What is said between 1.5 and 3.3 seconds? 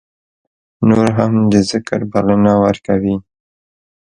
د ذکر بلنه ورکوي.